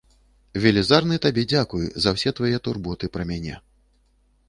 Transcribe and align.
Велізарны 0.63 1.19
табе 1.27 1.45
дзякуй 1.53 1.85
за 2.07 2.17
ўсе 2.17 2.35
твае 2.41 2.53
турботы 2.69 3.15
пра 3.19 3.23
мяне. 3.35 3.55